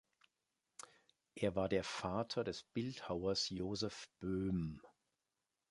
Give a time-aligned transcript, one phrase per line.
[1.35, 4.81] Er war der Vater des Bildhauers Joseph Boehm.